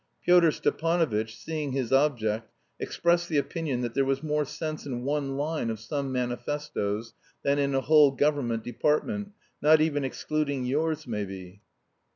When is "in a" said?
7.59-7.81